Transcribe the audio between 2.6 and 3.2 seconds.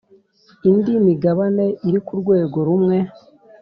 rumwe